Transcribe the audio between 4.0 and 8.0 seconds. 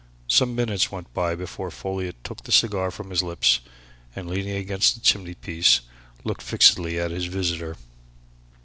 and leaning against the chimneypiece looked fixedly at his visitor.